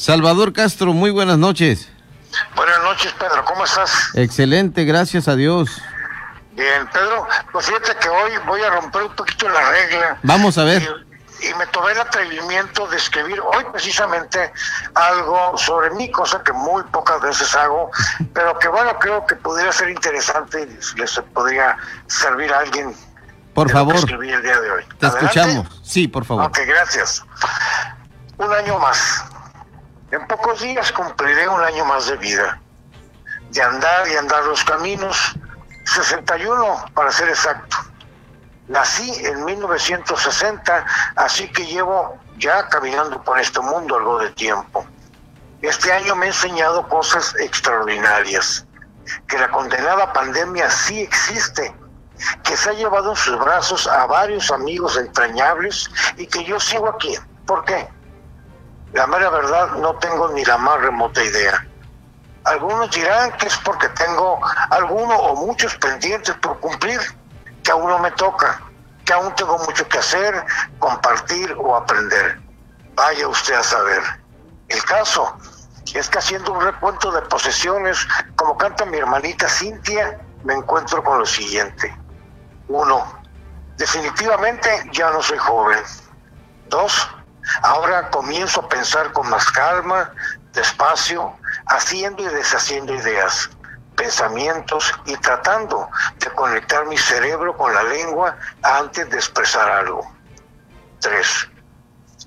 [0.00, 1.86] Salvador Castro, muy buenas noches.
[2.56, 4.08] Buenas noches, Pedro, ¿cómo estás?
[4.14, 5.68] Excelente, gracias a Dios.
[6.52, 10.18] Bien, Pedro, pues fíjate que hoy voy a romper un poquito la regla.
[10.22, 10.82] Vamos a ver.
[11.42, 14.50] Y, me tomé el atrevimiento de escribir hoy precisamente
[14.94, 17.90] algo sobre mí, cosa que muy pocas veces hago,
[18.32, 21.76] pero que bueno, creo que podría ser interesante y les podría
[22.06, 22.96] servir a alguien.
[23.52, 23.96] Por favor.
[23.96, 24.84] escribí el día de hoy.
[24.98, 25.82] Te escuchamos.
[25.84, 26.46] Sí, por favor.
[26.46, 27.22] Ok, gracias.
[28.38, 29.29] Un año más
[30.10, 32.60] en pocos días cumpliré un año más de vida,
[33.50, 35.36] de andar y andar los caminos,
[35.84, 37.76] 61 para ser exacto.
[38.68, 40.86] Nací en 1960,
[41.16, 44.86] así que llevo ya caminando por este mundo algo de tiempo.
[45.62, 48.66] Este año me ha enseñado cosas extraordinarias,
[49.26, 51.74] que la condenada pandemia sí existe,
[52.44, 56.88] que se ha llevado en sus brazos a varios amigos entrañables y que yo sigo
[56.88, 57.16] aquí.
[57.46, 57.88] ¿Por qué?
[58.92, 61.66] La mera verdad no tengo ni la más remota idea.
[62.44, 67.00] Algunos dirán que es porque tengo alguno o muchos pendientes por cumplir,
[67.62, 68.60] que aún no me toca,
[69.04, 70.44] que aún tengo mucho que hacer,
[70.78, 72.40] compartir o aprender.
[72.94, 74.02] Vaya usted a saber.
[74.68, 75.36] El caso
[75.94, 81.18] es que haciendo un recuento de posesiones, como canta mi hermanita Cintia, me encuentro con
[81.18, 81.94] lo siguiente.
[82.68, 83.04] Uno,
[83.76, 85.78] definitivamente ya no soy joven.
[86.68, 87.08] Dos,
[87.62, 90.12] Ahora comienzo a pensar con más calma,
[90.52, 93.50] despacio, haciendo y deshaciendo ideas,
[93.96, 100.10] pensamientos y tratando de conectar mi cerebro con la lengua antes de expresar algo.
[101.00, 101.48] 3.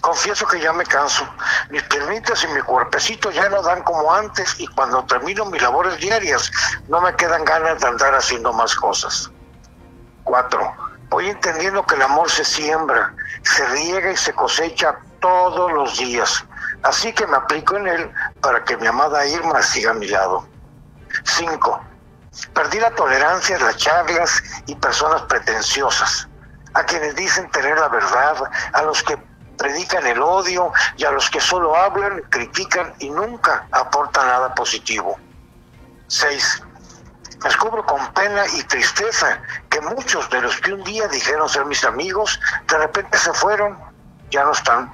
[0.00, 1.28] Confieso que ya me canso.
[1.68, 5.98] Mis piernitas y mi cuerpecito ya no dan como antes y cuando termino mis labores
[5.98, 6.50] diarias
[6.88, 9.30] no me quedan ganas de andar haciendo más cosas.
[10.24, 13.12] 4 Voy entendiendo que el amor se siembra,
[13.42, 16.44] se riega y se cosecha todos los días.
[16.82, 20.46] Así que me aplico en él para que mi amada Irma siga a mi lado.
[21.24, 21.80] 5.
[22.54, 26.28] Perdí la tolerancia a las charlas y personas pretenciosas,
[26.74, 28.36] a quienes dicen tener la verdad,
[28.72, 29.18] a los que
[29.58, 35.18] predican el odio y a los que solo hablan, critican y nunca aportan nada positivo.
[36.06, 36.62] 6
[37.42, 41.84] descubro con pena y tristeza que muchos de los que un día dijeron ser mis
[41.84, 43.78] amigos, de repente se fueron,
[44.30, 44.92] ya no están.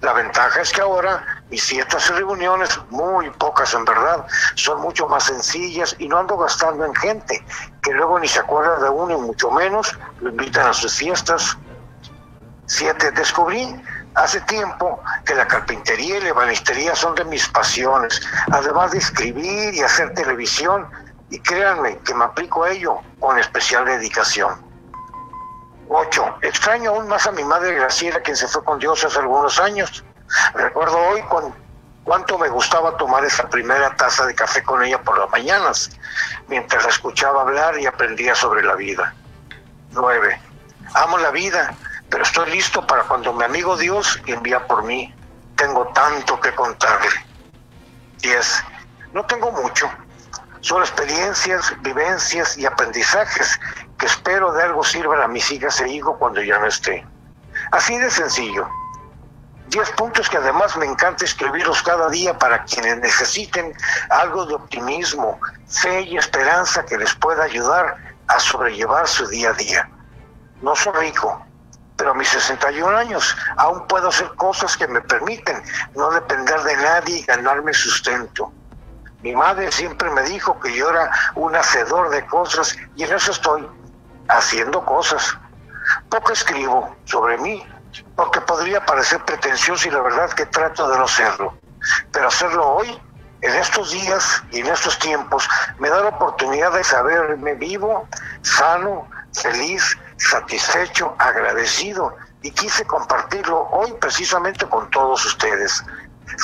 [0.00, 4.24] La ventaja es que ahora mis ciertas reuniones, muy pocas en verdad,
[4.54, 7.44] son mucho más sencillas y no ando gastando en gente
[7.82, 11.58] que luego ni se acuerda de uno y mucho menos lo invitan a sus fiestas.
[12.64, 13.74] Siete, descubrí
[14.14, 18.22] hace tiempo que la carpintería y la ebanistería son de mis pasiones,
[18.52, 20.88] además de escribir y hacer televisión
[21.28, 24.69] y créanme que me aplico a ello con especial dedicación.
[25.92, 26.38] 8.
[26.42, 30.04] Extraño aún más a mi madre Graciela, quien se fue con Dios hace algunos años.
[30.54, 31.52] Recuerdo hoy con
[32.04, 35.90] cuánto me gustaba tomar esa primera taza de café con ella por las mañanas,
[36.46, 39.12] mientras la escuchaba hablar y aprendía sobre la vida.
[39.90, 40.40] 9.
[40.94, 41.74] Amo la vida,
[42.08, 45.12] pero estoy listo para cuando mi amigo Dios envía por mí.
[45.56, 47.10] Tengo tanto que contarle.
[48.18, 48.64] 10.
[49.12, 49.90] No tengo mucho,
[50.60, 53.58] son experiencias, vivencias y aprendizajes
[54.00, 57.06] que espero de algo sirvan a mis hijas e hijos cuando ya no esté.
[57.70, 58.66] Así de sencillo.
[59.68, 63.72] Diez puntos que además me encanta escribirlos cada día para quienes necesiten
[64.08, 65.38] algo de optimismo,
[65.68, 67.96] fe y esperanza que les pueda ayudar
[68.26, 69.88] a sobrellevar su día a día.
[70.62, 71.46] No soy rico,
[71.96, 75.62] pero a mis 61 años aún puedo hacer cosas que me permiten
[75.94, 78.50] no depender de nadie y ganarme sustento.
[79.22, 83.32] Mi madre siempre me dijo que yo era un hacedor de cosas y en eso
[83.32, 83.68] estoy,
[84.30, 85.36] haciendo cosas.
[86.08, 87.66] Poco escribo sobre mí,
[88.16, 91.54] porque podría parecer pretencioso y la verdad que trato de no serlo.
[92.12, 93.00] Pero hacerlo hoy,
[93.42, 95.48] en estos días y en estos tiempos,
[95.78, 98.06] me da la oportunidad de saberme vivo,
[98.42, 105.84] sano, feliz, satisfecho, agradecido y quise compartirlo hoy precisamente con todos ustedes.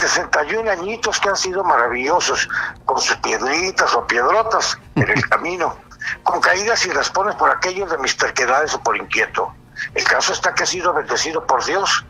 [0.00, 2.48] 61 añitos que han sido maravillosos,
[2.84, 5.76] con sus piedritas o piedrotas en el camino,
[6.22, 9.54] con caídas y raspones por aquellos de mis terquedades o por inquieto.
[9.94, 12.04] El caso está que he sido bendecido por Dios,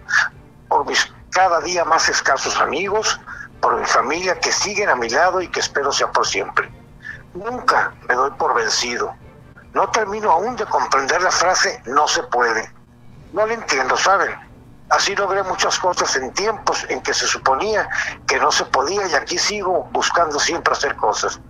[0.68, 3.18] por mis cada día más escasos amigos,
[3.60, 6.70] por mi familia que siguen a mi lado y que espero sea por siempre.
[7.34, 9.14] Nunca me doy por vencido.
[9.72, 12.70] No termino aún de comprender la frase no se puede.
[13.32, 14.36] No la entiendo, ¿saben?
[14.90, 17.88] Así logré muchas cosas en tiempos en que se suponía
[18.26, 21.40] que no se podía y aquí sigo buscando siempre hacer cosas.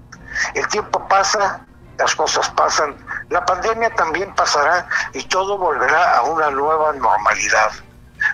[0.55, 1.67] El tiempo pasa,
[1.99, 2.97] las cosas pasan,
[3.29, 7.71] la pandemia también pasará y todo volverá a una nueva normalidad.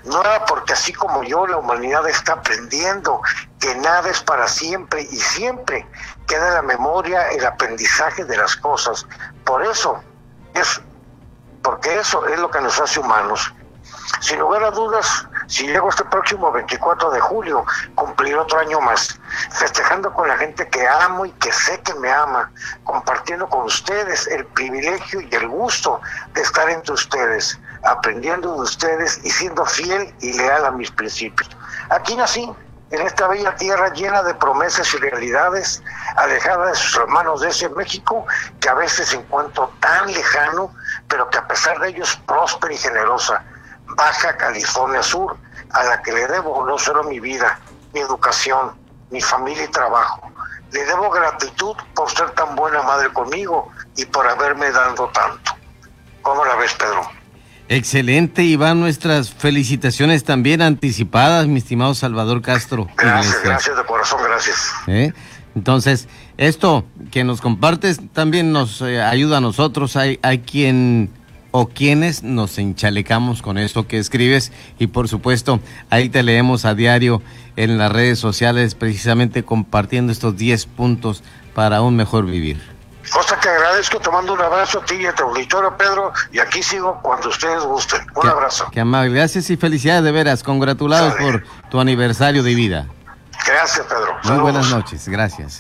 [0.05, 3.22] No era porque así como yo la humanidad está aprendiendo
[3.58, 5.87] que nada es para siempre y siempre
[6.26, 9.06] queda en la memoria el aprendizaje de las cosas.
[9.44, 10.02] Por eso
[10.54, 10.81] es,
[11.62, 13.52] porque eso es lo que nos hace humanos.
[14.20, 17.65] Sin lugar a dudas, si llego este próximo 24 de julio,
[17.95, 19.19] cumpliré otro año más,
[19.50, 22.53] festejando con la gente que amo y que sé que me ama,
[22.85, 26.03] compartiendo con ustedes el privilegio y el gusto
[26.35, 31.49] de estar entre ustedes, aprendiendo de ustedes y siendo fiel y leal a mis principios.
[31.89, 32.55] Aquí nací,
[32.91, 35.83] en esta bella tierra llena de promesas y realidades,
[36.17, 38.27] alejada de sus hermanos de ese México
[38.61, 40.75] que a veces encuentro tan lejano,
[41.09, 43.45] pero que a pesar de ello es próspera y generosa.
[43.99, 45.37] Baja California Sur,
[45.71, 47.59] a la que le debo no solo mi vida,
[47.93, 48.71] mi educación,
[49.11, 50.23] mi familia y trabajo.
[50.73, 55.53] Le debo gratitud por ser tan buena madre conmigo y por haberme dado tanto.
[56.23, 57.11] ¿Cómo la ves, Pedro?
[57.69, 58.79] Excelente, Iván.
[58.79, 62.87] Nuestras felicitaciones también anticipadas, mi estimado Salvador Castro.
[62.97, 64.73] Gracias, gracias de corazón, gracias.
[64.87, 65.12] ¿Eh?
[65.56, 69.97] Entonces, esto que nos compartes también nos eh, ayuda a nosotros.
[69.97, 71.11] Hay, hay quien
[71.50, 75.61] o quienes nos enchalecamos con esto que escribes y por supuesto
[75.91, 77.23] ahí te leemos a diario
[77.56, 81.23] en las redes sociales precisamente compartiendo estos 10 puntos
[81.55, 82.61] para un mejor vivir.
[83.11, 86.39] Cosa que agradezco, te mando un abrazo a ti y a tu auditorio, Pedro, y
[86.39, 88.00] aquí sigo cuando ustedes gusten.
[88.15, 88.69] Un abrazo.
[88.71, 89.15] Qué amable.
[89.15, 90.43] Gracias y felicidades de veras.
[90.43, 92.87] Congratulados por tu aniversario de vida.
[93.47, 94.19] Gracias, Pedro.
[94.25, 95.09] Muy buenas noches.
[95.09, 95.56] Gracias.